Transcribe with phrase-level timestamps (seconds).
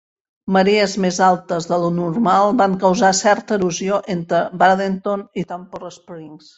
[0.53, 6.47] Marees més altes de lo normal van causar certa erosió entre Bradenton i Tarpon Springs.